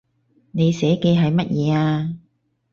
[0.51, 2.15] 你寫嘅係乜嘢呀